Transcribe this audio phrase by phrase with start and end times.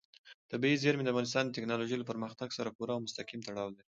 [0.51, 3.87] طبیعي زیرمې د افغانستان د تکنالوژۍ له پرمختګ سره پوره او مستقیم تړاو لري.